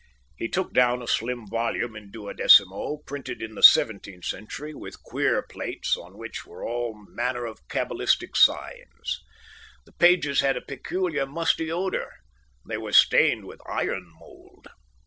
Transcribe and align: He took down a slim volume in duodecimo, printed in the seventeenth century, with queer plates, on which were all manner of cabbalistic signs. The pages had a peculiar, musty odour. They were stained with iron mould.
He 0.35 0.47
took 0.47 0.73
down 0.73 1.03
a 1.03 1.07
slim 1.07 1.45
volume 1.47 1.95
in 1.95 2.09
duodecimo, 2.09 3.01
printed 3.05 3.39
in 3.39 3.53
the 3.53 3.61
seventeenth 3.61 4.25
century, 4.25 4.73
with 4.73 5.03
queer 5.03 5.43
plates, 5.43 5.95
on 5.95 6.17
which 6.17 6.43
were 6.43 6.65
all 6.65 6.95
manner 7.09 7.45
of 7.45 7.59
cabbalistic 7.67 8.35
signs. 8.35 9.19
The 9.85 9.91
pages 9.93 10.39
had 10.39 10.57
a 10.57 10.61
peculiar, 10.61 11.27
musty 11.27 11.71
odour. 11.71 12.09
They 12.67 12.77
were 12.79 12.93
stained 12.93 13.45
with 13.45 13.61
iron 13.67 14.07
mould. 14.17 14.69